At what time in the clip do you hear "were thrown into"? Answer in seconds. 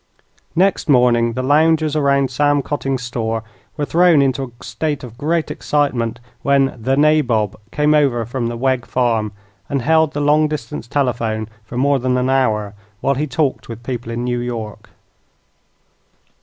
3.77-4.41